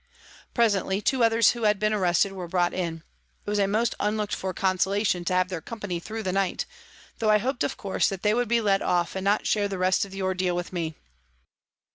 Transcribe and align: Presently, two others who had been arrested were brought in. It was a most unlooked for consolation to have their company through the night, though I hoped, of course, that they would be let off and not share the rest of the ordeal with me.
Presently, 0.55 0.99
two 0.99 1.23
others 1.23 1.51
who 1.51 1.61
had 1.61 1.77
been 1.77 1.93
arrested 1.93 2.31
were 2.31 2.47
brought 2.47 2.73
in. 2.73 3.03
It 3.45 3.49
was 3.51 3.59
a 3.59 3.67
most 3.67 3.93
unlooked 3.99 4.33
for 4.33 4.51
consolation 4.51 5.23
to 5.25 5.33
have 5.35 5.49
their 5.49 5.61
company 5.61 5.99
through 5.99 6.23
the 6.23 6.31
night, 6.31 6.65
though 7.19 7.29
I 7.29 7.37
hoped, 7.37 7.63
of 7.63 7.77
course, 7.77 8.09
that 8.09 8.23
they 8.23 8.33
would 8.33 8.47
be 8.47 8.61
let 8.61 8.81
off 8.81 9.15
and 9.15 9.23
not 9.23 9.45
share 9.45 9.67
the 9.67 9.77
rest 9.77 10.03
of 10.03 10.09
the 10.09 10.23
ordeal 10.23 10.55
with 10.55 10.73
me. 10.73 10.95